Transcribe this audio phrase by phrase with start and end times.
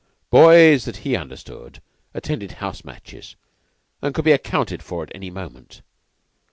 [0.31, 1.79] Boys that he understood
[2.15, 3.35] attended house matches
[4.01, 5.83] and could be accounted for at any moment.